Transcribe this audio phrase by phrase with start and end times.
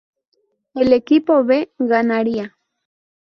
[0.73, 2.57] El equipo B ganaría.